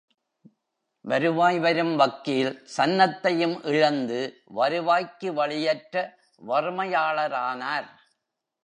[1.05, 4.19] வருவாய் வரும் வக்கீல் சன்னத்தையும் இழந்து
[4.55, 6.05] வருவாய்க்கு வழியற்ற
[6.47, 7.89] வறுமையாளரானார்.